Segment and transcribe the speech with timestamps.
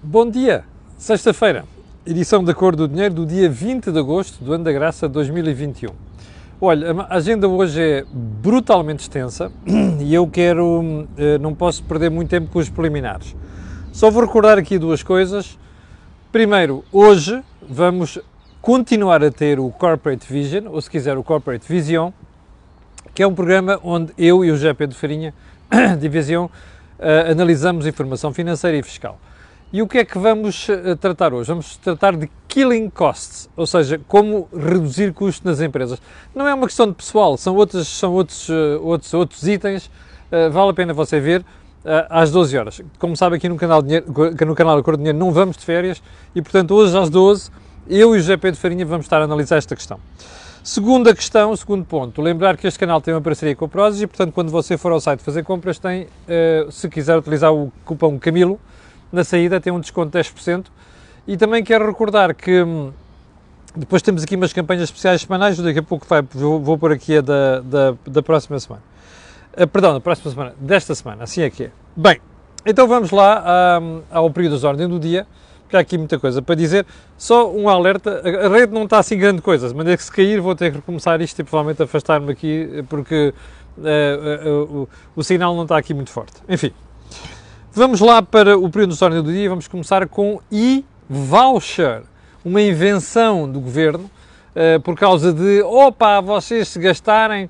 [0.00, 0.62] Bom dia,
[0.96, 1.64] sexta-feira,
[2.06, 5.90] edição da Cor do Dinheiro do dia 20 de agosto do ano da graça 2021.
[6.60, 9.50] Olha, a agenda hoje é brutalmente extensa
[9.98, 13.34] e eu quero, eh, não posso perder muito tempo com os preliminares.
[13.92, 15.58] Só vou recordar aqui duas coisas.
[16.30, 18.20] Primeiro, hoje vamos
[18.62, 22.12] continuar a ter o Corporate Vision, ou se quiser o Corporate Vision,
[23.12, 25.34] que é um programa onde eu e o José Pedro Farinha,
[25.98, 29.18] de Vision, uh, analisamos informação financeira e fiscal.
[29.70, 31.48] E o que é que vamos uh, tratar hoje?
[31.48, 36.00] Vamos tratar de killing costs, ou seja, como reduzir custos nas empresas.
[36.34, 39.90] Não é uma questão de pessoal, são outros, são outros, uh, outros, outros itens,
[40.52, 41.42] vale a pena você ver
[42.10, 42.82] às 12 horas.
[42.98, 44.06] Como sabe, aqui no canal, Dinheiro,
[44.46, 46.02] no canal Acordo Dinheiro não vamos de férias
[46.34, 47.50] e, portanto, hoje às 12
[47.88, 49.98] eu e o José Pedro Farinha vamos estar a analisar esta questão.
[50.62, 54.06] Segunda questão, segundo ponto, lembrar que este canal tem uma parceria com a Prozis e,
[54.06, 56.08] portanto, quando você for ao site fazer compras, tem,
[56.70, 58.60] se quiser utilizar o cupom Camilo,
[59.12, 60.66] na saída tem um desconto de 10%.
[61.26, 62.92] E também quero recordar que hum,
[63.76, 67.18] depois temos aqui umas campanhas especiais semanais, daqui a pouco vai, vou, vou pôr aqui
[67.18, 68.82] a da, da, da próxima semana.
[69.56, 71.70] Uh, perdão, da próxima semana, desta semana, assim é que é.
[71.96, 72.20] Bem,
[72.64, 75.26] então vamos lá um, ao período de ordem do dia
[75.68, 76.86] porque há aqui muita coisa para dizer.
[77.18, 80.40] Só um alerta, a rede não está assim grande coisa, mas é que se cair
[80.40, 83.34] vou ter que recomeçar isto e provavelmente afastar-me aqui porque
[83.76, 86.40] uh, uh, uh, o, o sinal não está aqui muito forte.
[86.48, 86.72] Enfim,
[87.78, 92.02] vamos lá para o período história do dia, vamos começar com e-voucher,
[92.44, 94.10] uma invenção do governo
[94.82, 97.48] por causa de, opa, vocês se gastarem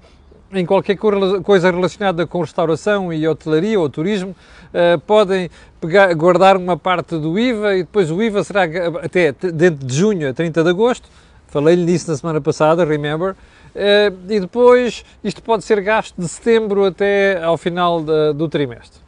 [0.53, 4.31] em qualquer coisa relacionada com restauração e hotelaria ou turismo,
[4.73, 8.65] uh, podem pegar, guardar uma parte do IVA e depois o IVA será
[9.03, 11.09] até dentro de junho a 30 de agosto.
[11.49, 13.33] Falei-lhe disso na semana passada, remember?
[13.75, 19.01] Uh, e depois isto pode ser gasto de setembro até ao final de, do trimestre.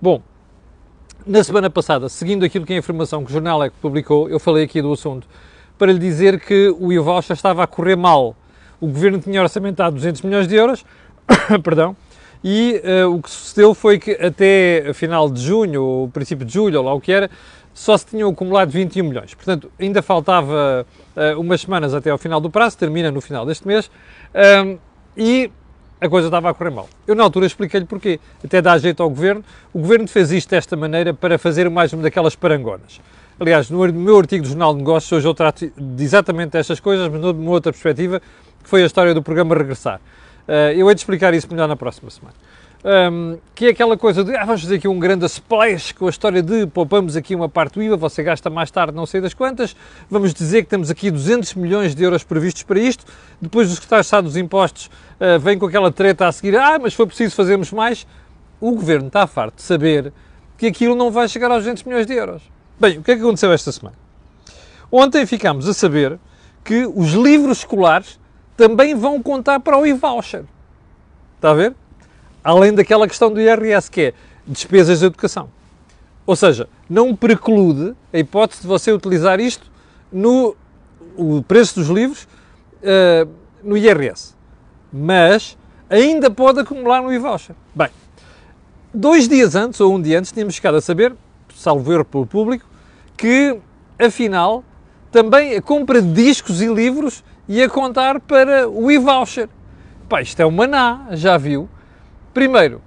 [0.00, 0.22] Bom,
[1.26, 4.38] na semana passada, seguindo aquilo que é a informação que o jornal é publicou, eu
[4.38, 5.26] falei aqui do assunto
[5.78, 8.36] para lhe dizer que o IVA estava a correr mal
[8.84, 10.84] o governo tinha orçamentado 200 milhões de euros,
[11.64, 11.96] perdão,
[12.42, 16.78] e uh, o que sucedeu foi que até final de junho, ou princípio de julho,
[16.78, 17.30] ou lá o que era,
[17.72, 19.34] só se tinham acumulado 21 milhões.
[19.34, 20.86] Portanto, ainda faltava
[21.16, 23.90] uh, umas semanas até ao final do prazo, termina no final deste mês,
[24.64, 24.78] um,
[25.16, 25.50] e
[26.04, 26.86] a coisa estava a correr mal.
[27.06, 28.20] Eu, na altura, expliquei-lhe porquê.
[28.44, 29.42] Até dá jeito ao governo.
[29.72, 33.00] O governo fez isto desta maneira para fazer mais uma daquelas parangonas.
[33.40, 37.08] Aliás, no meu artigo do Jornal de Negócios, hoje eu trato de exatamente estas coisas,
[37.08, 39.98] mas numa outra perspectiva, que foi a história do programa Regressar.
[40.46, 42.34] Uh, eu hei de explicar isso melhor na próxima semana.
[42.84, 46.10] Um, que é aquela coisa de, ah, vamos fazer aqui um grande splash com a
[46.10, 49.32] história de poupamos aqui uma parte do IVA, você gasta mais tarde não sei das
[49.32, 49.74] quantas,
[50.10, 53.06] vamos dizer que temos aqui 200 milhões de euros previstos para isto,
[53.40, 56.92] depois os que está dos impostos uh, vem com aquela treta a seguir, ah, mas
[56.92, 58.06] foi preciso fazermos mais.
[58.60, 60.12] O governo está farto de saber
[60.58, 62.42] que aquilo não vai chegar aos 200 milhões de euros.
[62.78, 63.96] Bem, o que é que aconteceu esta semana?
[64.92, 66.18] Ontem ficámos a saber
[66.62, 68.20] que os livros escolares
[68.58, 70.44] também vão contar para o e-voucher.
[71.36, 71.74] Está a ver?
[72.44, 74.14] Além daquela questão do IRS, que é
[74.46, 75.48] despesas de educação.
[76.26, 79.66] Ou seja, não preclude a hipótese de você utilizar isto
[80.12, 80.54] no
[81.16, 82.24] o preço dos livros
[82.82, 83.28] uh,
[83.62, 84.34] no IRS.
[84.92, 85.56] Mas
[85.88, 87.54] ainda pode acumular no e-voucher.
[87.74, 87.88] Bem,
[88.92, 91.14] dois dias antes, ou um dia antes, tínhamos chegado a saber,
[91.54, 92.66] salvo erro pelo público,
[93.16, 93.58] que
[93.98, 94.64] afinal
[95.10, 99.48] também a compra de discos e livros e a contar para o e-voucher.
[100.08, 101.68] Pá, isto é uma maná, já viu?
[102.34, 102.82] Primeiro,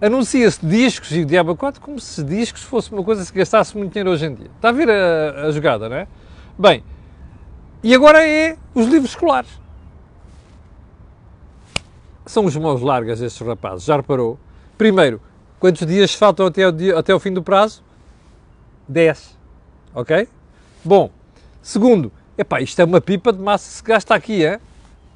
[0.00, 3.76] anuncia-se discos e o diabo 4 como se discos fosse uma coisa que se gastasse
[3.76, 4.50] muito dinheiro hoje em dia.
[4.56, 6.08] Está a ver a, a jogada, não é?
[6.58, 6.84] Bem,
[7.82, 9.50] e agora é os livros escolares.
[12.26, 14.38] São os mãos largas estes rapazes, já reparou?
[14.76, 15.20] Primeiro,
[15.58, 17.82] quantos dias faltam até o, dia, até o fim do prazo?
[18.88, 19.38] 10.
[19.94, 20.28] Ok?
[20.84, 21.10] Bom,
[21.62, 24.58] segundo, Epá, isto é uma pipa de massa se gasta aqui, é?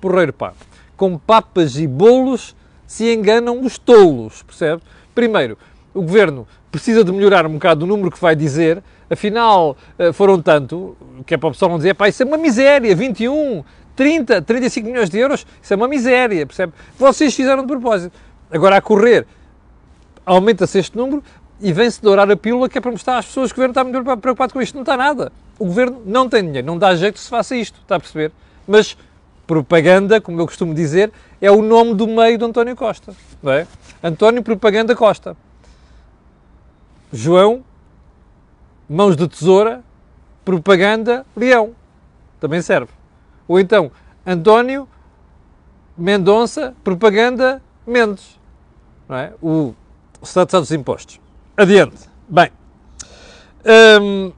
[0.01, 0.53] Porreiro, pá.
[0.97, 2.55] Com papas e bolos
[2.87, 4.83] se enganam os tolos, percebe?
[5.15, 5.59] Primeiro,
[5.95, 10.41] o governo precisa de melhorar um bocado o número que vai dizer, afinal eh, foram
[10.41, 14.43] tanto, que é para o pessoal não dizer, pá, isso é uma miséria, 21, 30,
[14.43, 16.73] 35 milhões de euros, isso é uma miséria, percebe?
[16.99, 18.13] Vocês fizeram de propósito.
[18.51, 19.27] Agora, a correr,
[20.25, 21.23] aumenta-se este número
[21.61, 23.83] e vem-se dourar a pílula que é para mostrar às pessoas que o governo está
[23.83, 24.75] muito preocupado com isto.
[24.75, 27.97] Não está nada o governo não tem dinheiro, não dá jeito se faça isto, está
[27.97, 28.33] a perceber?
[28.67, 28.97] Mas
[29.47, 31.11] propaganda, como eu costumo dizer,
[31.41, 33.67] é o nome do meio de António Costa, não é?
[34.03, 35.37] António Propaganda Costa.
[37.13, 37.65] João,
[38.89, 39.83] mãos de tesoura,
[40.45, 41.75] propaganda, leão.
[42.41, 42.91] Também serve.
[43.49, 43.91] Ou então,
[44.27, 44.89] António
[45.97, 48.39] Mendonça, propaganda, Mendes.
[49.09, 49.33] Não é?
[49.41, 49.75] O
[50.23, 51.21] Estado dos Impostos.
[51.57, 52.09] Adiante.
[52.29, 52.51] Bem,
[54.01, 54.33] Um,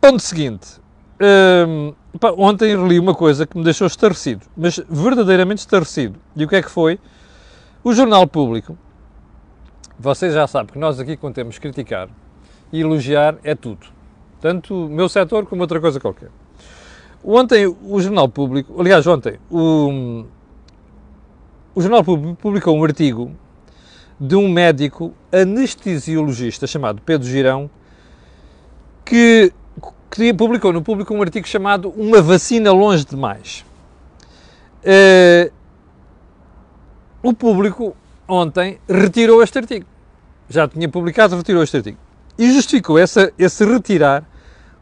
[0.00, 0.80] ponto seguinte.
[1.20, 1.94] Um,
[2.36, 6.18] ontem li uma coisa que me deixou estarrecido, mas verdadeiramente estarrecido.
[6.34, 6.98] E o que é que foi?
[7.82, 8.76] O Jornal Público,
[9.98, 12.08] vocês já sabem que nós aqui, quando temos criticar
[12.72, 13.86] e elogiar, é tudo.
[14.40, 16.30] Tanto o meu setor como outra coisa qualquer.
[17.24, 20.24] Ontem o Jornal Público, aliás, ontem, o,
[21.74, 23.32] o Jornal Público publicou um artigo
[24.18, 27.70] de um médico anestesiologista chamado Pedro Girão,
[29.04, 29.52] que,
[30.16, 33.64] que publicou no público um artigo chamado Uma vacina longe demais.
[34.82, 35.52] Uh,
[37.22, 37.94] o público
[38.26, 39.84] ontem retirou este artigo.
[40.48, 41.98] Já tinha publicado, retirou este artigo.
[42.38, 44.24] E justificou essa, esse retirar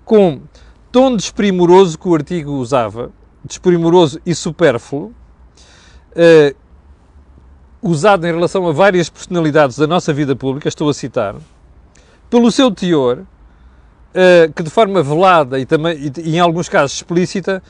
[0.04, 0.40] com
[0.92, 3.10] tom desprimoroso que o artigo usava,
[3.44, 5.12] desprimoroso e supérfluo,
[6.12, 6.56] uh,
[7.82, 11.34] usado em relação a várias personalidades da nossa vida pública, estou a citar,
[12.30, 13.24] pelo seu teor,
[14.14, 17.62] uh, que de forma velada e, também, e, em alguns casos explícita,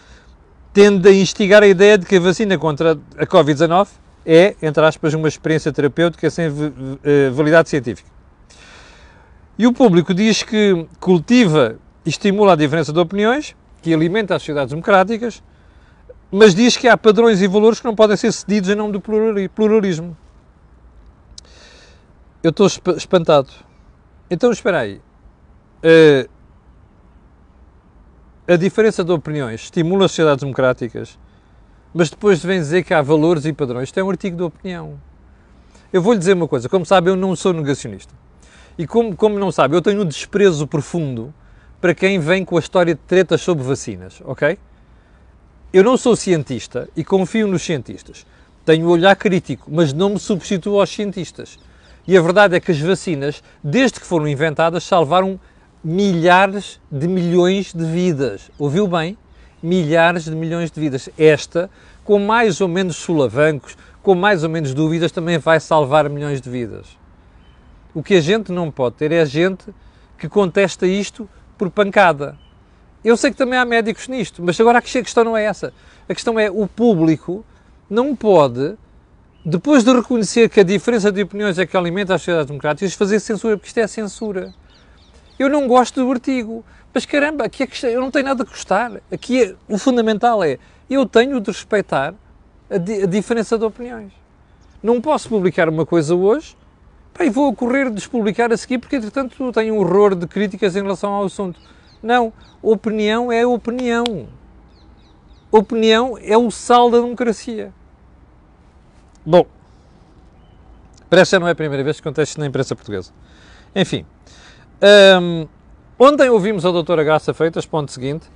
[0.73, 3.89] tende a instigar a ideia de que a vacina contra a Covid-19
[4.27, 8.09] é, entre aspas, uma experiência terapêutica sem uh, validade científica.
[9.59, 14.43] E o público diz que cultiva e estimula a diferença de opiniões, que alimenta as
[14.43, 15.43] sociedades democráticas,
[16.31, 19.01] mas diz que há padrões e valores que não podem ser cedidos em nome do
[19.01, 20.17] pluralismo.
[22.43, 23.51] Eu estou espantado.
[24.29, 25.01] Então, espera aí.
[25.85, 26.29] Uh,
[28.47, 31.19] a diferença de opiniões estimula as sociedades democráticas,
[31.95, 33.85] mas depois vem dizer que há valores e padrões.
[33.85, 35.01] Isto é um artigo de opinião.
[35.93, 36.69] Eu vou-lhe dizer uma coisa.
[36.69, 38.13] Como sabe, eu não sou negacionista.
[38.77, 41.33] E como, como não sabe, eu tenho um desprezo profundo
[41.81, 44.59] para quem vem com a história de tretas sobre vacinas, ok?
[45.73, 48.27] Eu não sou cientista e confio nos cientistas.
[48.65, 51.59] Tenho um olhar crítico, mas não me substituo aos cientistas.
[52.07, 55.39] E a verdade é que as vacinas, desde que foram inventadas, salvaram
[55.85, 58.51] milhares de milhões de vidas.
[58.59, 59.19] Ouviu bem?
[59.63, 61.11] Milhares de milhões de vidas.
[61.19, 61.71] Esta,
[62.03, 66.49] com mais ou menos solavancos, com mais ou menos dúvidas, também vai salvar milhões de
[66.49, 66.97] vidas.
[67.95, 69.65] O que a gente não pode ter é a gente
[70.19, 71.29] que contesta isto
[71.59, 72.37] por pancada.
[73.05, 75.73] Eu sei que também há médicos nisto, mas agora a questão não é essa.
[76.09, 77.45] A questão é o público
[77.89, 78.75] não pode,
[79.45, 83.21] depois de reconhecer que a diferença de opiniões é que alimenta as sociedades democráticas, fazer
[83.21, 84.55] censura, porque isto é censura.
[85.39, 88.47] Eu não gosto do artigo, mas caramba, aqui é que eu não tenho nada a
[88.47, 88.93] gostar.
[89.11, 90.59] Aqui é, o fundamental é
[90.89, 92.15] eu tenho de respeitar
[92.71, 94.13] a, di, a diferença de opiniões.
[94.83, 96.57] Não posso publicar uma coisa hoje
[97.19, 100.83] e vou correr de despublicar a seguir porque, entretanto, tenho um horror de críticas em
[100.83, 101.59] relação ao assunto.
[102.03, 102.33] Não,
[102.63, 104.05] opinião é opinião.
[105.51, 107.73] Opinião é o sal da democracia.
[109.25, 109.47] Bom,
[111.09, 113.11] parece que não é a primeira vez que acontece na imprensa portuguesa.
[113.75, 114.05] Enfim,
[114.85, 115.49] um,
[115.99, 118.27] ontem ouvimos a doutora Graça Feitas, ponto seguinte,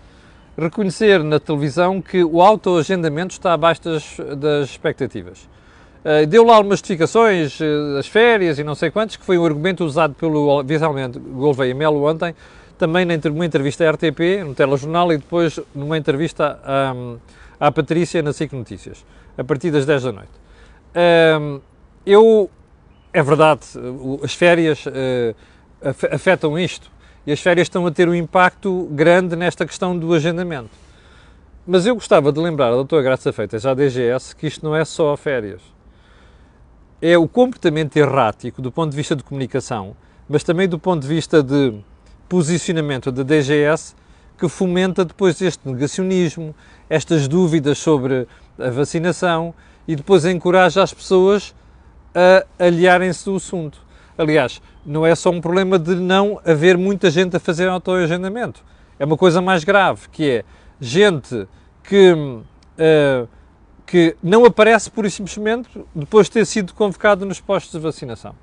[0.56, 5.48] reconhecer na televisão que o autoagendamento está abaixo das, das expectativas.
[6.04, 9.44] Uh, deu lá algumas justificações uh, das férias e não sei quantos, que foi um
[9.44, 12.34] argumento usado pelo visualmente Gouveia Melo ontem,
[12.78, 16.94] também numa entrevista à RTP, no telejornal, e depois numa entrevista à,
[17.60, 19.04] à Patrícia na SIC Notícias,
[19.36, 20.30] a partir das 10 da noite.
[21.40, 21.60] Um,
[22.06, 22.48] eu,
[23.12, 23.60] é verdade,
[24.22, 25.34] as férias uh,
[25.82, 26.90] afetam isto,
[27.26, 30.70] e as férias estão a ter um impacto grande nesta questão do agendamento.
[31.66, 34.84] Mas eu gostava de lembrar a doutora Graça Feitas, à DGS, que isto não é
[34.84, 35.60] só férias.
[37.00, 39.94] É o comportamento errático do ponto de vista de comunicação,
[40.28, 41.74] mas também do ponto de vista de
[42.28, 43.94] posicionamento da DGS
[44.38, 46.54] que fomenta depois este negacionismo,
[46.88, 48.26] estas dúvidas sobre
[48.58, 49.52] a vacinação
[49.86, 51.54] e depois encoraja as pessoas
[52.14, 53.78] a aliarem-se do assunto.
[54.16, 58.64] Aliás, não é só um problema de não haver muita gente a fazer autoagendamento.
[58.98, 60.44] É uma coisa mais grave, que é
[60.80, 61.46] gente
[61.84, 63.28] que, uh,
[63.86, 68.34] que não aparece por simplesmente depois de ter sido convocado nos postos de vacinação.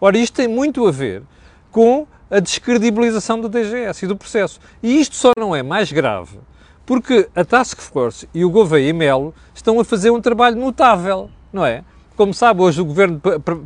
[0.00, 1.22] Ora, isto tem muito a ver
[1.70, 4.60] com a descredibilização do DGS e do processo.
[4.82, 6.38] E isto só não é mais grave
[6.86, 11.30] porque a Task Force e o Gouveia e Melo estão a fazer um trabalho notável,
[11.52, 11.82] não é?
[12.16, 13.20] Como sabe, hoje o Governo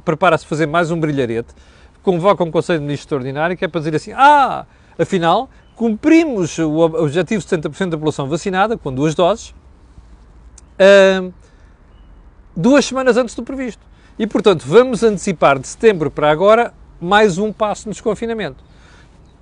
[0.05, 1.53] prepara-se a fazer mais um brilharete,
[2.09, 4.65] convoca um Conselho de Ministros Extraordinário que é para dizer assim, ah,
[4.99, 9.55] afinal, cumprimos o objetivo de 70% da população vacinada, com duas doses,
[10.81, 11.31] uh,
[12.57, 13.87] duas semanas antes do previsto.
[14.19, 18.65] E, portanto, vamos antecipar de setembro para agora mais um passo no desconfinamento.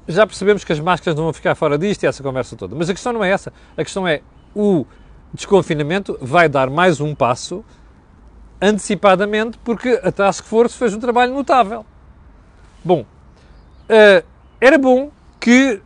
[0.09, 2.75] Já percebemos que as máscaras não vão ficar fora disto e essa conversa toda.
[2.75, 3.53] Mas a questão não é essa.
[3.77, 4.23] A questão é
[4.57, 4.85] o
[5.33, 7.65] desconfinamento vai dar mais um passo
[8.61, 11.87] antecipadamente porque a Task Force fez um trabalho notável.
[12.87, 14.25] Bom, uh,
[14.61, 15.83] era bom que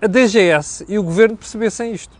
[0.00, 2.16] a DGS e o governo percebessem isto.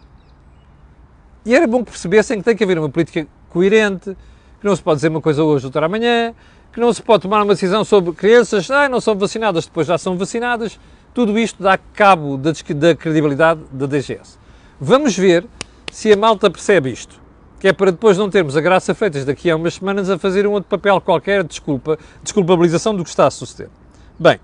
[1.47, 4.15] E era bom que percebessem que tem que haver uma política coerente,
[4.61, 6.35] que não se pode dizer uma coisa hoje, outra amanhã,
[6.75, 9.97] que não se pode tomar uma decisão sobre crianças, ah, não são vacinadas, depois já
[9.97, 10.79] são vacinadas.
[11.15, 14.39] Tudo isto dá cabo da, da credibilidade da DGS.
[14.79, 15.47] Vamos ver
[15.91, 17.19] se a malta percebe isto.
[17.59, 20.47] Que é para depois não termos a graça feitas daqui a umas semanas a fazer
[20.47, 23.71] um outro papel qualquer, desculpa, desculpabilização do que está a suceder.
[24.19, 24.39] Bem,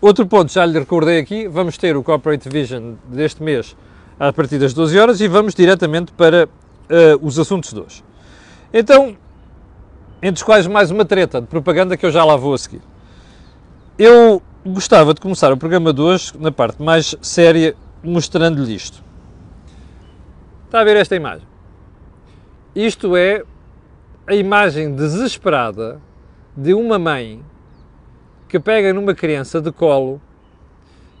[0.00, 3.76] outro ponto, já lhe recordei aqui, vamos ter o Corporate Vision deste mês
[4.18, 6.48] a partir das 12 horas e vamos diretamente para uh,
[7.26, 8.02] os assuntos de hoje.
[8.72, 9.16] Então,
[10.22, 12.80] entre os quais mais uma treta de propaganda que eu já lá vou a seguir.
[13.98, 19.02] Eu gostava de começar o programa de hoje na parte mais séria, mostrando-lhe isto.
[20.64, 21.46] Está a ver esta imagem?
[22.74, 23.42] Isto é
[24.26, 26.00] a imagem desesperada
[26.56, 27.42] de uma mãe
[28.48, 30.20] que pega numa criança de colo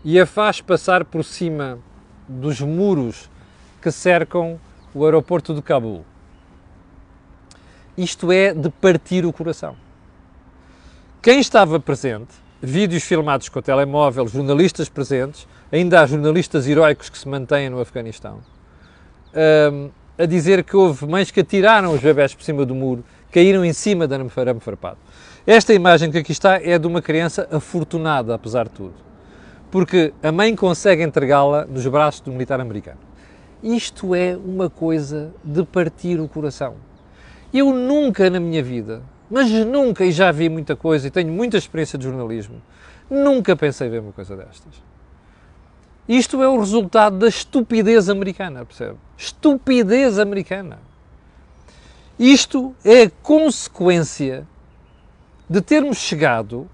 [0.04, 1.78] e a faz passar por cima
[2.26, 3.28] dos muros
[3.82, 4.58] que cercam
[4.94, 6.04] o aeroporto de Cabul.
[7.96, 9.76] Isto é de partir o coração.
[11.20, 12.32] Quem estava presente,
[12.62, 17.80] vídeos filmados com o telemóvel, jornalistas presentes, ainda há jornalistas heróicos que se mantêm no
[17.80, 18.40] Afeganistão,
[19.72, 23.64] um, a dizer que houve mães que atiraram os bebés por cima do muro, caíram
[23.64, 24.98] em cima da arame farpado.
[25.50, 28.92] Esta imagem que aqui está é de uma criança afortunada, apesar de tudo,
[29.70, 32.98] porque a mãe consegue entregá-la nos braços do militar americano.
[33.62, 36.74] Isto é uma coisa de partir o coração.
[37.50, 39.00] Eu nunca na minha vida,
[39.30, 42.60] mas nunca, e já vi muita coisa e tenho muita experiência de jornalismo,
[43.08, 44.74] nunca pensei ver uma coisa destas.
[46.06, 48.98] Isto é o resultado da estupidez americana, percebe?
[49.16, 50.78] Estupidez americana.
[52.18, 54.46] Isto é a consequência
[55.48, 56.68] de termos chegado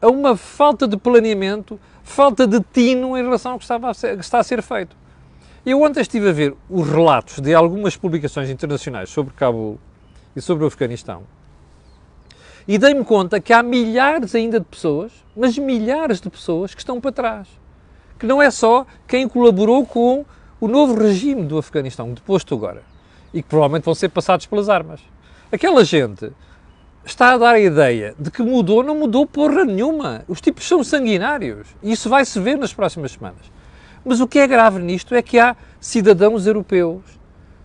[0.00, 4.16] a uma falta de planeamento, falta de tino em relação ao que, estava a ser,
[4.16, 4.96] que está a ser feito.
[5.64, 9.78] Eu ontem estive a ver os relatos de algumas publicações internacionais sobre Cabul
[10.34, 11.22] e sobre o Afeganistão.
[12.66, 17.00] E dei-me conta que há milhares ainda de pessoas, mas milhares de pessoas que estão
[17.00, 17.48] para trás.
[18.18, 20.24] Que não é só quem colaborou com
[20.60, 22.82] o novo regime do Afeganistão, deposto agora,
[23.32, 25.00] e que provavelmente vão ser passados pelas armas.
[25.50, 26.32] Aquela gente
[27.08, 30.24] está a dar a ideia de que mudou, não mudou porra nenhuma.
[30.28, 31.68] Os tipos são sanguinários.
[31.82, 33.50] E isso vai se ver nas próximas semanas.
[34.04, 37.18] Mas o que é grave nisto é que há cidadãos europeus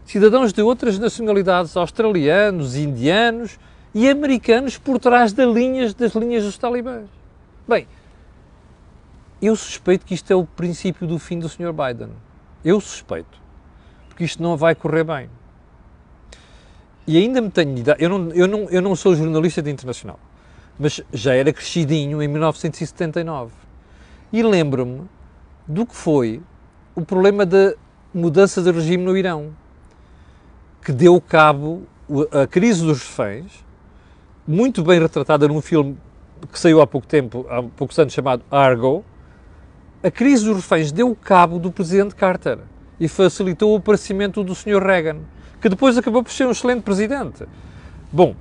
[0.05, 3.57] cidadãos de outras nacionalidades, australianos, indianos
[3.93, 7.09] e americanos por trás das linhas, das linhas dos talibãs.
[7.67, 7.87] Bem,
[9.41, 11.73] eu suspeito que isto é o princípio do fim do Sr.
[11.73, 12.09] Biden.
[12.63, 13.41] Eu suspeito.
[14.07, 15.29] Porque isto não vai correr bem.
[17.05, 18.03] E ainda me tenho idade.
[18.03, 20.19] Eu não, eu, não, eu não sou jornalista de internacional,
[20.79, 23.51] mas já era crescidinho em 1979.
[24.31, 25.01] E lembro-me
[25.67, 26.41] do que foi
[26.95, 27.73] o problema da
[28.13, 29.53] mudança de regime no Irão
[30.83, 31.83] que deu cabo
[32.31, 33.63] a crise dos reféns,
[34.45, 35.97] muito bem retratada num filme
[36.51, 39.05] que saiu há pouco tempo, há poucos anos, chamado Argo.
[40.03, 42.59] A crise dos reféns deu cabo do presidente Carter
[42.99, 44.83] e facilitou o aparecimento do Sr.
[44.83, 45.19] Reagan,
[45.63, 47.45] que depois acabou por ser um excelente presidente.
[48.11, 48.35] Bom,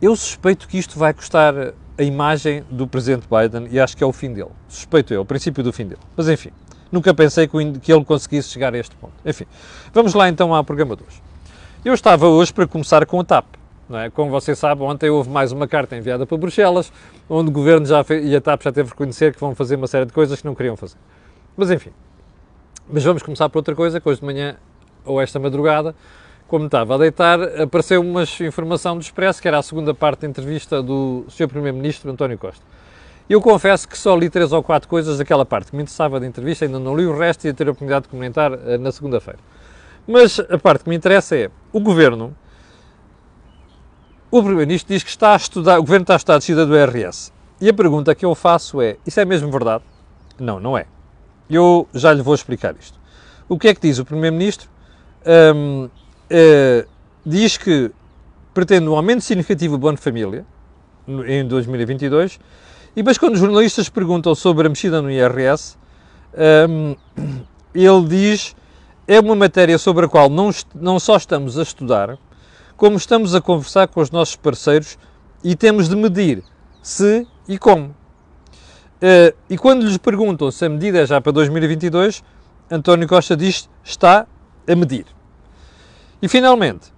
[0.00, 1.52] eu suspeito que isto vai custar
[1.98, 4.52] a imagem do presidente Biden e acho que é o fim dele.
[4.68, 6.00] Suspeito eu, o princípio do fim dele.
[6.16, 6.52] Mas enfim,
[6.92, 9.12] nunca pensei que ele conseguisse chegar a este ponto.
[9.26, 9.46] Enfim,
[9.92, 11.20] vamos lá então ao programa de hoje.
[11.84, 13.46] Eu estava hoje para começar com a TAP.
[13.92, 14.08] É?
[14.08, 16.92] Como você sabe, ontem houve mais uma carta enviada para Bruxelas,
[17.28, 19.74] onde o Governo já fez, e a TAP já teve que reconhecer que vão fazer
[19.74, 20.98] uma série de coisas que não queriam fazer.
[21.56, 21.90] Mas enfim.
[22.88, 24.54] Mas vamos começar por outra coisa, que hoje de manhã,
[25.04, 25.96] ou esta madrugada,
[26.50, 30.26] como estava a deitar, apareceu uma informação do Expresso, que era a segunda parte da
[30.26, 31.46] entrevista do Sr.
[31.46, 32.64] Primeiro-Ministro António Costa.
[33.28, 36.26] Eu confesso que só li três ou quatro coisas daquela parte que me interessava da
[36.26, 38.90] entrevista, ainda não li o resto e ia ter a oportunidade de comentar eh, na
[38.90, 39.38] segunda-feira.
[40.08, 42.36] Mas a parte que me interessa é o governo.
[44.28, 46.76] O Primeiro-Ministro diz que está a estudar, o governo está a estudar a descida do
[46.76, 47.32] IRS.
[47.60, 49.84] E a pergunta que eu faço é: isso é mesmo verdade?
[50.36, 50.86] Não, não é.
[51.48, 52.98] Eu já lhe vou explicar isto.
[53.48, 54.68] O que é que diz o Primeiro-Ministro?
[55.54, 55.88] Um,
[56.30, 56.88] uh,
[57.24, 57.90] diz que
[58.54, 60.44] pretende um aumento significativo do Bono de Família
[61.26, 62.38] em 2022,
[62.94, 65.76] e mas quando os jornalistas perguntam sobre a mexida no IRS,
[66.68, 66.96] um,
[67.74, 68.54] ele diz
[69.06, 72.16] é uma matéria sobre a qual não, não só estamos a estudar,
[72.76, 74.96] como estamos a conversar com os nossos parceiros
[75.42, 76.44] e temos de medir
[76.82, 77.86] se e como.
[77.88, 82.22] Uh, e quando lhes perguntam se a medida é já para 2022,
[82.70, 84.26] António Costa diz está
[84.68, 85.06] a medir.
[86.22, 86.92] E finalmente,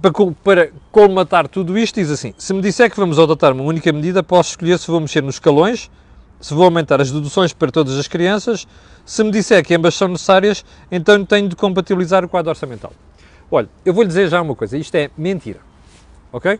[0.00, 0.12] para,
[0.42, 4.22] para colmatar tudo isto, diz assim: se me disser que vamos adotar uma única medida,
[4.22, 5.90] posso escolher se vou mexer nos escalões,
[6.40, 8.66] se vou aumentar as deduções para todas as crianças,
[9.04, 12.92] se me disser que ambas são necessárias, então tenho de compatibilizar o quadro orçamental.
[13.50, 15.60] Olha, eu vou lhe dizer já uma coisa, isto é mentira,
[16.32, 16.58] ok?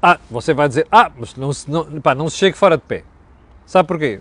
[0.00, 3.02] Ah, você vai dizer, ah, mas não, não, pá, não se chegue fora de pé.
[3.66, 4.20] Sabe porquê?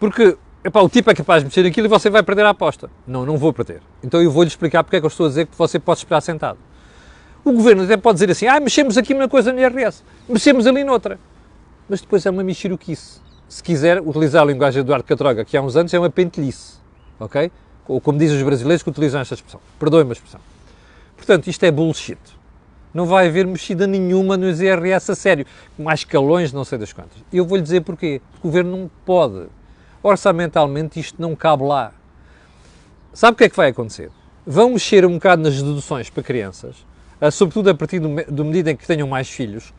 [0.00, 0.36] Porque
[0.66, 2.90] epá, o tipo é capaz de mexer naquilo e você vai perder a aposta.
[3.06, 3.80] Não, não vou perder.
[4.02, 6.20] Então eu vou-lhe explicar porque é que eu estou a dizer que você pode esperar
[6.20, 6.58] sentado.
[7.44, 10.82] O governo até pode dizer assim, ah, mexemos aqui numa coisa no IRS, mexemos ali
[10.82, 11.18] noutra.
[11.88, 13.20] Mas depois é uma mexiruquice.
[13.48, 16.78] Se quiser utilizar a linguagem do Eduardo Catroga, que há uns anos é uma pentelhice,
[17.20, 17.52] ok?
[17.86, 19.60] Ou como dizem os brasileiros que utilizam esta expressão.
[19.78, 20.40] Perdoe-me a expressão.
[21.16, 22.18] Portanto, isto é bullshit.
[22.92, 25.46] Não vai haver mexida nenhuma nos IRS a sério.
[25.78, 27.18] Mais calões, não sei das quantas.
[27.32, 28.20] Eu vou-lhe dizer porquê.
[28.38, 29.46] O governo não pode.
[30.08, 31.92] Orçamentalmente isto não cabe lá.
[33.12, 34.08] Sabe o que é que vai acontecer?
[34.46, 36.76] Vão mexer um bocado nas deduções para crianças,
[37.32, 39.74] sobretudo a partir do, do medida em que tenham mais filhos,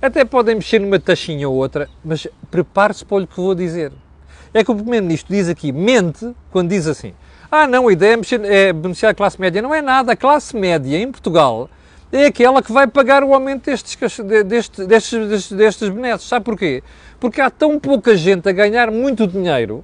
[0.00, 3.92] até podem mexer numa taxinha ou outra, mas prepare-se para o que vou dizer.
[4.54, 7.12] É que o Primeiro-Ministro diz aqui, mente, quando diz assim,
[7.50, 9.60] ah não, a ideia é, mexer, é beneficiar a classe média.
[9.60, 11.68] Não é nada, a classe média em Portugal
[12.12, 13.96] é aquela que vai pagar o aumento destes,
[14.44, 16.28] destes, destes, destes, benesses.
[16.28, 16.82] Sabe porquê?
[17.18, 19.82] Porque há tão pouca gente a ganhar muito dinheiro,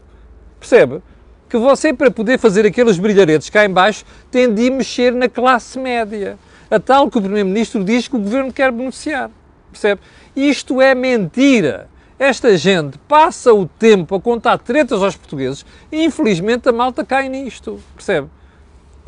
[0.60, 1.00] percebe?
[1.48, 5.78] Que você, para poder fazer aqueles brilharetes cá em baixo, tem de mexer na classe
[5.78, 6.38] média.
[6.70, 9.30] A tal que o Primeiro-Ministro diz que o Governo quer beneficiar.
[9.72, 10.02] Percebe?
[10.36, 11.88] Isto é mentira.
[12.18, 17.28] Esta gente passa o tempo a contar tretas aos portugueses e infelizmente a malta cai
[17.30, 17.80] nisto.
[17.94, 18.28] Percebe?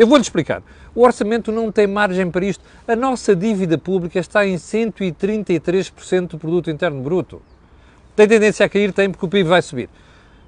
[0.00, 0.62] Eu vou-lhe explicar.
[0.94, 2.64] O orçamento não tem margem para isto.
[2.88, 7.42] A nossa dívida pública está em 133% do produto interno bruto.
[8.16, 8.94] Tem tendência a cair?
[8.94, 9.90] Tem, porque o PIB vai subir.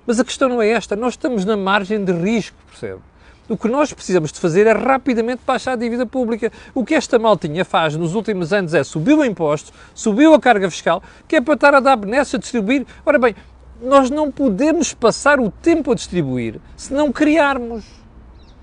[0.06, 0.97] Mas a questão não é esta.
[0.97, 3.02] Nós estamos na margem de risco, percebe?
[3.47, 6.50] O que nós precisamos de fazer é rapidamente baixar a dívida pública.
[6.75, 10.71] O que esta maltinha faz nos últimos anos é subir o imposto, subiu a carga
[10.71, 12.87] fiscal, que é para estar a dar benesses a distribuir.
[13.04, 13.37] Ora bem,
[13.82, 18.01] nós não podemos passar o tempo a distribuir se não criarmos.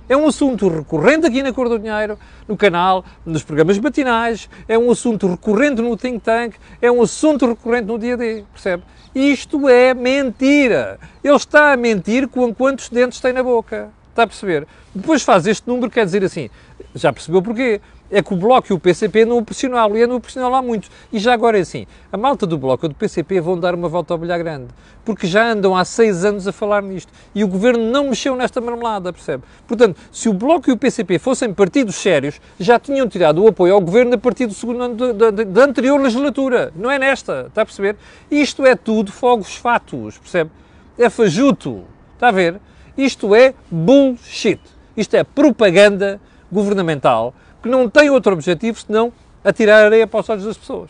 [0.10, 2.18] É um assunto recorrente aqui na Cor do Dinheiro,
[2.48, 7.46] no canal, nos programas matinais, é um assunto recorrente no Think Tank, é um assunto
[7.46, 8.82] recorrente no dia a dia, percebe?
[9.14, 11.00] Isto é mentira.
[11.24, 13.92] Ele está a mentir com quantos dentes tem na boca.
[14.10, 14.66] Está a perceber?
[14.96, 16.50] Depois faz este número, quer dizer assim,
[16.96, 17.80] já percebeu porquê?
[18.12, 20.62] É que o Bloco e o PCP não o pressionaram, e não o pressionaram há
[20.62, 20.90] muitos.
[21.14, 23.88] E já agora é assim, a malta do Bloco e do PCP vão dar uma
[23.88, 24.68] volta ao bilhar grande,
[25.06, 28.60] porque já andam há seis anos a falar nisto, e o Governo não mexeu nesta
[28.60, 29.44] marmelada, percebe?
[29.68, 33.74] Portanto, se o Bloco e o PCP fossem partidos sérios, já tinham tirado o apoio
[33.74, 37.66] ao Governo a partir do segundo ano da anterior legislatura, não é nesta, está a
[37.66, 37.96] perceber?
[38.32, 40.50] Isto é tudo fogos fatos, percebe?
[40.98, 41.84] É fajuto,
[42.16, 42.60] está a ver?
[42.98, 44.60] Isto é bullshit.
[44.98, 46.20] Isto é propaganda
[46.52, 49.12] governamental que não tem outro objetivo senão
[49.44, 50.90] atirar areia para os olhos das pessoas.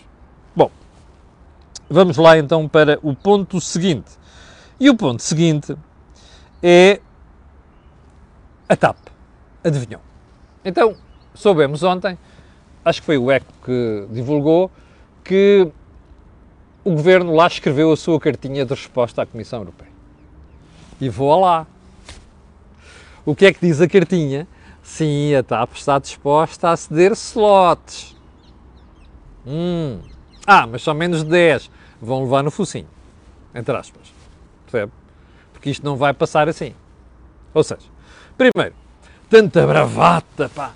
[0.56, 0.72] Bom,
[1.90, 4.12] vamos lá então para o ponto seguinte.
[4.80, 5.76] E o ponto seguinte
[6.62, 7.00] é
[8.68, 8.98] a TAP.
[9.64, 10.02] Adivinhou?
[10.64, 10.96] Então,
[11.34, 12.18] soubemos ontem,
[12.84, 14.72] acho que foi o ECO que divulgou,
[15.24, 15.70] que
[16.84, 19.92] o governo lá escreveu a sua cartinha de resposta à Comissão Europeia.
[21.02, 21.68] E vou lá.
[23.26, 24.48] O que é que diz a cartinha?
[24.90, 28.18] Sim, a TAP está disposta a ceder slots.
[29.46, 30.00] Hum.
[30.46, 31.70] Ah, mas só menos de 10
[32.02, 32.88] vão levar no focinho.
[33.54, 34.12] Entre aspas.
[34.66, 34.92] Percebe?
[35.54, 36.74] Porque isto não vai passar assim.
[37.54, 37.86] Ou seja,
[38.36, 38.76] primeiro,
[39.30, 40.74] tanta bravata, pá.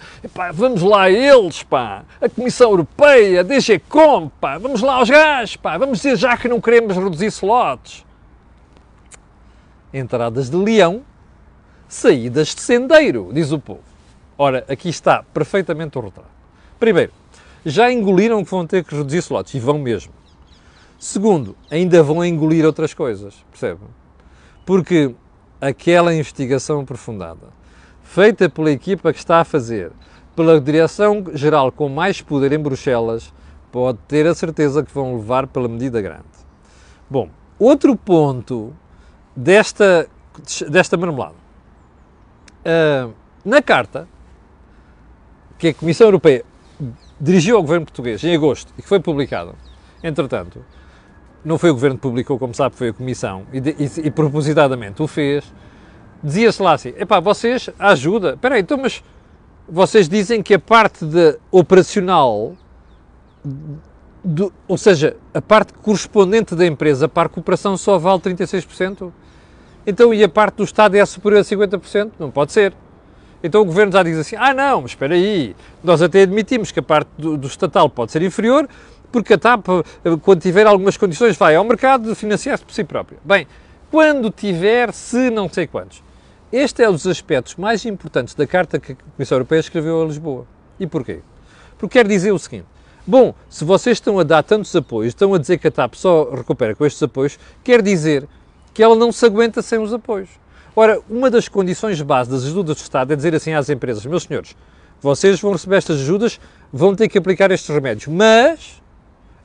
[0.54, 2.06] Vamos lá eles, pá.
[2.22, 4.60] A Comissão Europeia, a DGCOM, pá.
[4.60, 5.78] Vamos lá aos gajos, pá.
[5.78, 8.06] Vamos dizer já que não queremos reduzir slots.
[9.92, 11.02] Entradas de leão
[11.90, 13.93] saídas de sendeiro, diz o povo.
[14.46, 16.28] Ora, aqui está perfeitamente o retrato.
[16.78, 17.14] Primeiro,
[17.66, 20.12] já engoliram que vão ter que reduzir slots, e vão mesmo.
[21.00, 23.80] Segundo, ainda vão engolir outras coisas, percebe?
[24.66, 25.16] Porque
[25.62, 27.54] aquela investigação aprofundada,
[28.04, 29.94] feita pela equipa que está a fazer,
[30.36, 33.34] pela Direção-Geral com mais poder em Bruxelas,
[33.72, 36.26] pode ter a certeza que vão levar pela medida grande.
[37.10, 38.74] Bom, outro ponto
[39.34, 40.06] desta,
[40.70, 41.36] desta marmelada
[42.66, 43.14] uh,
[43.46, 44.06] na carta
[45.64, 46.44] que a Comissão Europeia
[47.22, 49.54] dirigiu ao governo português em agosto e que foi publicada,
[50.04, 50.62] entretanto,
[51.44, 55.02] não foi o governo que publicou, como sabe, foi a Comissão, e, e, e propositadamente
[55.02, 55.46] o fez,
[56.22, 59.02] dizia-se lá assim, epá, vocês, ajuda, espera aí, então, mas
[59.66, 62.58] vocês dizem que a parte de operacional,
[64.22, 69.14] do, ou seja, a parte correspondente da empresa para a cooperação só vale 36%?
[69.88, 72.12] Então, e a parte do Estado é superior a 50%?
[72.20, 72.74] Não pode ser.
[73.44, 75.54] Então o Governo já diz assim, ah não, mas espera aí,
[75.84, 78.70] nós até admitimos que a parte do, do estatal pode ser inferior,
[79.12, 79.66] porque a TAP,
[80.22, 83.20] quando tiver algumas condições, vai ao mercado financiar-se por si própria.
[83.24, 83.46] Bem,
[83.92, 86.02] quando tiver, se não sei quantos.
[86.52, 90.06] Este é um dos aspectos mais importantes da carta que a Comissão Europeia escreveu a
[90.06, 90.48] Lisboa.
[90.80, 91.20] E porquê?
[91.78, 92.66] Porque quer dizer o seguinte:
[93.06, 96.30] bom, se vocês estão a dar tantos apoios, estão a dizer que a TAP só
[96.32, 98.28] recupera com estes apoios, quer dizer
[98.74, 100.30] que ela não se aguenta sem os apoios.
[100.76, 104.24] Ora, uma das condições base das ajudas do Estado é dizer assim às empresas: meus
[104.24, 104.56] senhores,
[105.00, 106.40] vocês vão receber estas ajudas,
[106.72, 108.82] vão ter que aplicar estes remédios, mas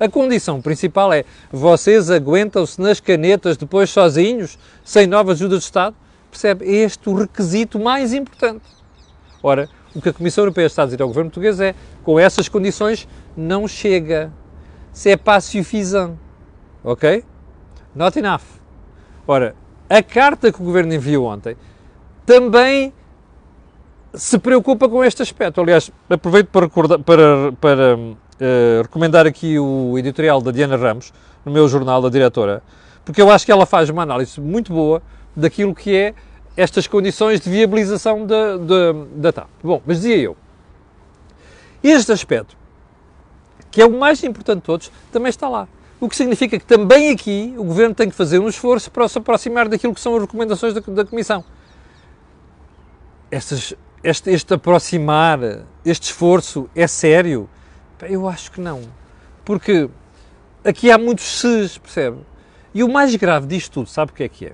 [0.01, 5.97] a condição principal é vocês aguentam-se nas canetas depois sozinhos, sem novas ajudas do Estado?
[6.31, 6.65] Percebe?
[6.65, 8.65] É este o requisito mais importante.
[9.43, 12.49] Ora, o que a Comissão Europeia está a dizer ao governo português é com essas
[12.49, 14.33] condições não chega.
[14.93, 16.17] Se é pas suffisant.
[16.83, 17.25] Ok?
[17.95, 18.43] Not enough.
[19.27, 19.55] Ora,
[19.89, 21.57] a carta que o Governo enviou ontem
[22.27, 22.93] também
[24.15, 25.61] se preocupa com este aspecto.
[25.61, 31.13] Aliás, aproveito para, recordar, para, para uh, recomendar aqui o editorial da Diana Ramos,
[31.45, 32.63] no meu jornal, da diretora,
[33.05, 35.03] porque eu acho que ela faz uma análise muito boa
[35.35, 36.15] daquilo que é
[36.57, 39.49] estas condições de viabilização da, da, da TAP.
[39.63, 40.37] Bom, mas dizia eu,
[41.83, 42.57] este aspecto,
[43.71, 45.69] que é o mais importante de todos, também está lá.
[46.01, 49.19] O que significa que também aqui o Governo tem que fazer um esforço para se
[49.19, 51.45] aproximar daquilo que são as recomendações da, da Comissão.
[53.31, 55.41] Estas, este, este aproximar,
[55.85, 57.51] este esforço é sério?
[58.03, 58.83] Eu acho que não.
[59.45, 59.91] Porque
[60.65, 62.19] aqui há muitos ses, percebe?
[62.73, 64.53] E o mais grave disto tudo, sabe o que é que é?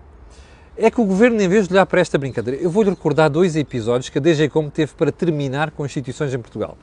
[0.76, 3.54] É que o Governo, em vez de olhar para esta brincadeira, eu vou-lhe recordar dois
[3.54, 6.76] episódios que a DGCOM teve para terminar com instituições em Portugal.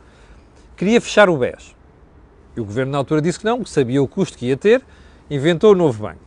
[0.78, 1.81] Queria fechar o BES
[2.56, 4.82] e o governo na altura disse que não, que sabia o custo que ia ter,
[5.30, 6.20] inventou o novo banco.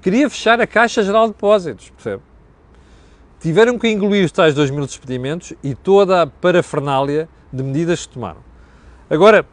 [0.00, 2.22] Queria fechar a Caixa Geral de Depósitos, percebe?
[3.38, 8.14] Tiveram que engolir os tais 2 mil despedimentos e toda a parafernália de medidas que
[8.14, 8.40] tomaram.
[9.08, 9.46] Agora,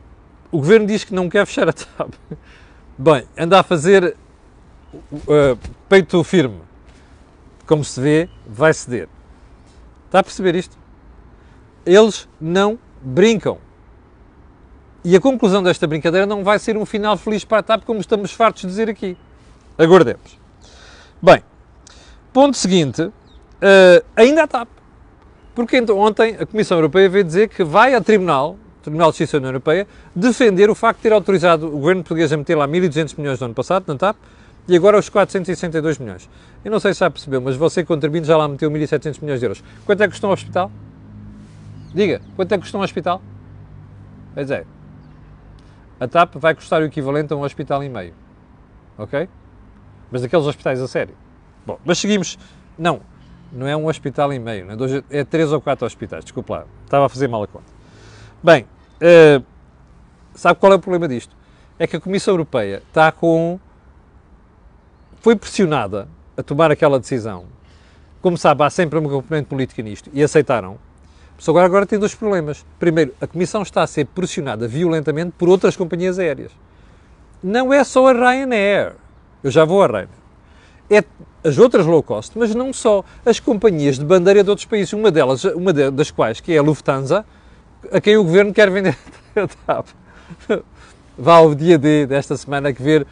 [0.51, 2.13] o governo diz que não quer fechar a TAP.
[2.97, 4.15] Bem, anda a fazer
[4.93, 5.58] uh,
[5.89, 6.62] peito firme.
[7.65, 9.10] Como se vê, vai ceder.
[10.06, 10.77] Está a perceber isto?
[11.86, 13.60] Eles não brincam.
[15.08, 18.02] E a conclusão desta brincadeira não vai ser um final feliz para a TAP, como
[18.02, 19.15] estamos fartos de dizer aqui.
[19.78, 20.38] Aguardemos.
[21.22, 21.41] Bem,
[22.34, 23.13] ponto seguinte, uh,
[24.17, 24.67] ainda a TAP.
[25.56, 29.38] Porque então, ontem a Comissão Europeia veio dizer que vai ao Tribunal, Tribunal de Justiça
[29.38, 32.67] da União Europeia, defender o facto de ter autorizado o governo português a meter lá
[32.67, 34.17] 1.200 milhões no ano passado, na TAP,
[34.67, 36.30] e agora os 462 milhões.
[36.65, 39.46] Eu não sei se já percebeu, mas você, contribuinte, já lá meteu 1.700 milhões de
[39.46, 39.63] euros.
[39.86, 40.70] Quanto é que custou um hospital?
[41.96, 43.22] Diga, quanto é que custou um hospital?
[44.36, 44.65] Pois é,
[46.00, 48.14] a TAP vai custar o equivalente a um hospital e meio.
[48.98, 49.28] Ok?
[50.12, 51.16] Mas daqueles hospitais a sério.
[51.66, 52.38] Bom, mas seguimos.
[52.78, 53.02] Não,
[53.52, 56.66] não é um hospital e meio, é, dois, é três ou quatro hospitais, desculpa lá,
[56.84, 57.66] estava a fazer mal a conta.
[58.44, 58.66] Bem,
[59.02, 59.44] uh,
[60.34, 61.36] sabe qual é o problema disto?
[61.80, 63.60] É que a Comissão Europeia está com.
[65.18, 67.46] foi pressionada a tomar aquela decisão.
[68.22, 70.78] Como sabe, há sempre uma componente política nisto e aceitaram
[71.38, 72.65] só agora, agora tem dois problemas.
[72.80, 76.52] Primeiro, a Comissão está a ser pressionada violentamente por outras companhias aéreas.
[77.43, 78.93] Não é só a Ryanair.
[79.43, 80.10] Eu já vou a Ryanair.
[80.89, 81.04] É
[81.43, 83.04] as outras low cost, mas não só.
[83.26, 86.62] As companhias de bandeira de outros países, uma delas, uma das quais, que é a
[86.62, 87.26] Lufthansa,
[87.91, 88.97] a quem o governo quer vender
[89.36, 89.88] a TAP.
[91.17, 93.06] Vá ao dia D desta semana que ver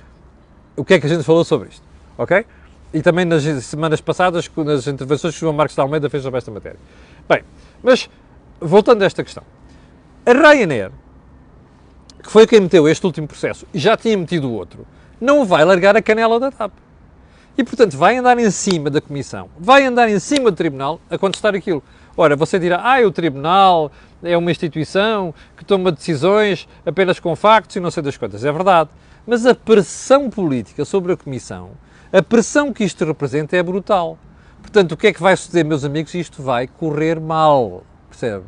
[0.76, 1.84] o que é que a gente falou sobre isto,
[2.18, 2.46] ok?
[2.94, 6.38] E também nas semanas passadas, nas intervenções que o João Marcos de Almeida fez sobre
[6.38, 6.80] esta matéria.
[7.28, 7.44] Bem,
[7.84, 8.10] mas,
[8.60, 9.44] voltando a esta questão,
[10.26, 10.92] a Ryanair,
[12.22, 14.86] que foi quem meteu este último processo e já tinha metido o outro,
[15.22, 16.72] não vai largar a canela da TAP.
[17.58, 21.18] E, portanto, vai andar em cima da Comissão, vai andar em cima do Tribunal a
[21.18, 21.82] contestar aquilo.
[22.18, 23.92] Ora, você dirá, ah, o Tribunal
[24.24, 28.44] é uma instituição que toma decisões apenas com factos e não sei das quantas.
[28.44, 28.90] É verdade.
[29.26, 31.72] Mas a pressão política sobre a Comissão,
[32.12, 34.18] a pressão que isto representa é brutal.
[34.76, 36.14] Portanto, o que é que vai suceder, meus amigos?
[36.14, 38.44] Isto vai correr mal, percebe?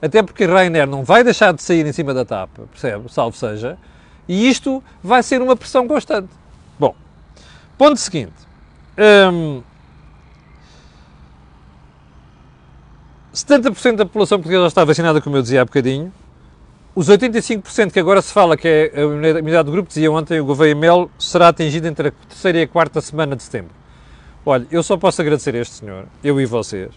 [0.00, 3.12] Até porque Ryanair não vai deixar de sair em cima da TAP, percebe?
[3.12, 3.76] Salvo seja.
[4.28, 6.28] E isto vai ser uma pressão constante.
[6.78, 6.94] Bom,
[7.76, 8.34] ponto seguinte.
[9.32, 9.64] Hum,
[13.34, 16.12] 70% da população portuguesa está vacinada, como eu dizia há bocadinho.
[16.94, 20.44] Os 85% que agora se fala que é a imunidade do grupo, dizia ontem o
[20.44, 23.83] Gouveia Mel, será atingida entre a terceira e a quarta semana de setembro.
[24.46, 26.90] Olha, eu só posso agradecer a este senhor, eu e vocês.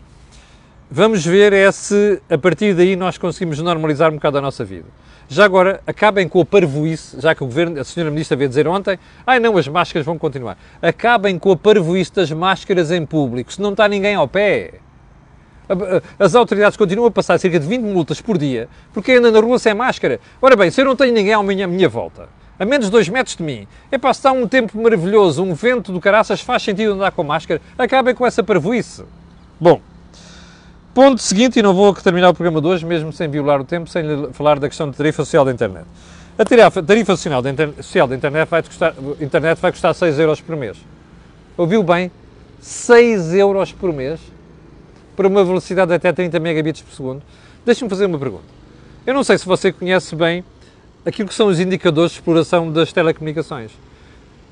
[0.91, 4.85] Vamos ver é se a partir daí nós conseguimos normalizar um bocado a nossa vida.
[5.29, 8.67] Já agora, acabem com a parvoíce, já que o governo, a senhora ministra veio dizer
[8.67, 10.57] ontem, ai não, as máscaras vão continuar.
[10.81, 14.75] Acabem com a parvoíce das máscaras em público, se não está ninguém ao pé.
[16.19, 19.57] As autoridades continuam a passar cerca de 20 multas por dia porque anda na rua
[19.57, 20.19] sem máscara.
[20.41, 22.27] Ora bem, se eu não tenho ninguém à minha, à minha volta,
[22.59, 25.91] a menos de 2 metros de mim, é para estar um tempo maravilhoso, um vento
[25.91, 29.03] do caraças, faz sentido andar com máscara, acabem com essa parvoíce.
[29.59, 29.81] Bom,
[30.93, 33.89] ponto seguinte, e não vou terminar o programa de hoje, mesmo sem violar o tempo,
[33.89, 35.85] sem falar da questão da tarifa social da internet.
[36.37, 37.79] A tarifa, tarifa social, da internet,
[38.15, 40.77] internet vai, custar, internet vai custar 6 euros por mês.
[41.57, 42.11] Ouviu bem?
[42.59, 44.19] 6 euros por mês
[45.15, 47.23] para uma velocidade de até 30 megabits por segundo.
[47.65, 48.45] Deixa-me fazer uma pergunta.
[49.05, 50.43] Eu não sei se você conhece bem
[51.07, 53.71] aquilo que são os indicadores de exploração das telecomunicações.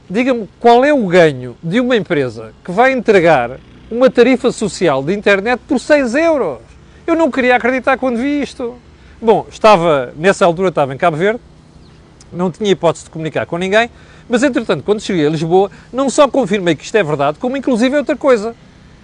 [0.10, 3.60] Diga-me qual é o ganho de uma empresa que vai entregar
[3.92, 6.60] uma tarifa social de internet por 6 euros.
[7.06, 8.76] Eu não queria acreditar quando vi isto.
[9.22, 11.42] Bom, estava, nessa altura estava em Cabo Verde,
[12.32, 13.90] não tinha hipótese de comunicar com ninguém,
[14.30, 17.96] mas entretanto, quando cheguei a Lisboa, não só confirmei que isto é verdade, como inclusive
[17.96, 18.56] é outra coisa.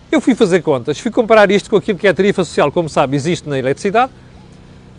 [0.10, 2.88] Eu fui fazer contas, fui comparar isto com aquilo que é a tarifa social, como
[2.88, 4.12] sabe, existe na eletricidade,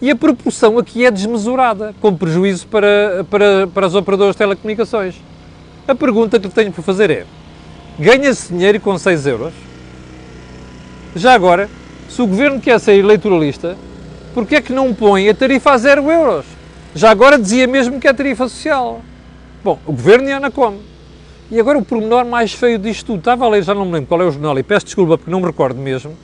[0.03, 5.15] e a proporção aqui é desmesurada, com prejuízo para, para, para os operadores de telecomunicações.
[5.87, 7.25] A pergunta que tenho para fazer é:
[7.97, 9.53] ganha-se dinheiro com 6 euros?
[11.15, 11.71] Já agora,
[12.09, 13.77] se o governo quer ser eleitoralista,
[14.35, 16.47] porquê é que não põe a tarifa a 0 euros?
[16.97, 19.03] Já agora dizia mesmo que é tarifa social.
[19.63, 20.79] Bom, o governo e a Anacom.
[21.49, 23.19] E agora o pormenor mais feio disto tudo.
[23.21, 25.31] Estava a ler, já não me lembro qual é o jornal, e peço desculpa porque
[25.31, 26.17] não me recordo mesmo.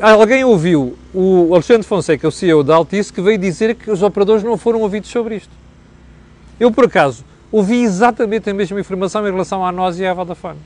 [0.00, 4.42] Alguém ouviu o Alexandre Fonseca, o CEO da Altice, que veio dizer que os operadores
[4.42, 5.50] não foram ouvidos sobre isto.
[6.58, 10.58] Eu, por acaso, ouvi exatamente a mesma informação em relação à nós e à Vodafone.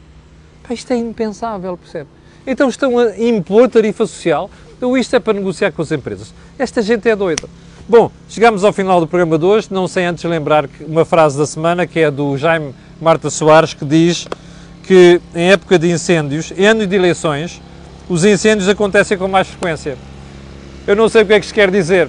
[0.67, 2.09] Pá, isto é impensável, percebe?
[2.47, 6.33] Então estão a impor tarifa social, ou isto é para negociar com as empresas?
[6.59, 7.49] Esta gente é doida.
[7.87, 11.47] Bom, chegamos ao final do programa de hoje, não sem antes lembrar uma frase da
[11.47, 14.27] semana que é do Jaime Marta Soares, que diz
[14.85, 17.61] que em época de incêndios, em ano de eleições,
[18.09, 19.97] os incêndios acontecem com mais frequência.
[20.87, 22.09] Eu não sei o que é que isto quer dizer,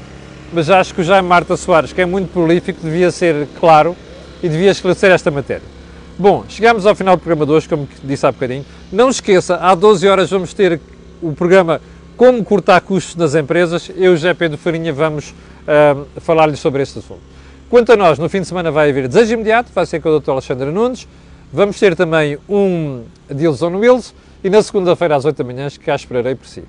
[0.53, 3.95] mas acho que o Jaime Marta Soares, que é muito prolífico, devia ser claro
[4.41, 5.79] e devia esclarecer esta matéria.
[6.17, 8.65] Bom, chegamos ao final do programa de hoje, como disse há bocadinho.
[8.91, 10.79] Não esqueça, às 12 horas vamos ter
[11.21, 11.81] o programa
[12.15, 13.89] Como Cortar Custos nas Empresas.
[13.89, 17.21] Eu e o José Pedro Farinha vamos uh, falar-lhe sobre este assunto.
[17.69, 20.19] Quanto a nós, no fim de semana vai haver Desejo Imediato, vai ser com o
[20.19, 20.31] Dr.
[20.31, 21.07] Alexandre Nunes.
[21.51, 25.95] Vamos ter também um Deals on Wheels e na segunda-feira às 8 da manhã cá
[25.95, 26.63] esperarei por si.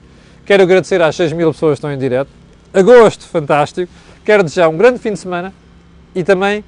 [0.44, 2.30] Quero agradecer às 6 mil pessoas que estão em direto.
[2.72, 3.90] Agosto, fantástico.
[4.24, 5.52] Quero desejar um grande fim de semana
[6.14, 6.64] e também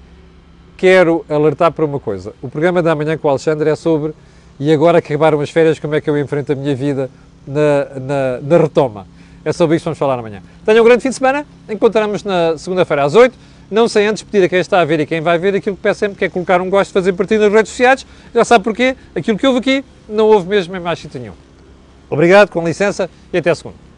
[0.76, 2.34] quero alertar para uma coisa.
[2.40, 4.12] O programa da manhã com o Alexandre é sobre
[4.58, 7.10] e agora que acabaram as férias, como é que eu enfrento a minha vida
[7.46, 9.06] na, na, na retoma.
[9.44, 10.40] É sobre isso que vamos falar amanhã.
[10.64, 11.44] Tenham um grande fim de semana.
[11.68, 13.36] Encontramos na segunda-feira às 8.
[13.72, 15.80] Não sei antes pedir a quem está a ver e quem vai ver aquilo que
[15.80, 18.04] peço sempre, que é colocar um gosto fazer partida nas redes sociais.
[18.34, 18.94] Já sabe porquê?
[19.16, 21.32] Aquilo que houve aqui não houve mesmo em mais sítio nenhum.
[22.10, 23.91] Obrigado, com licença e até a segunda.